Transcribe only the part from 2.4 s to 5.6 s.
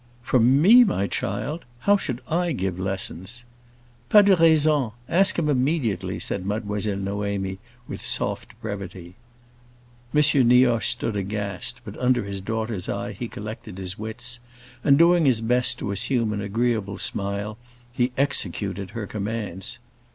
give lessons?" "Pas de raisons! Ask him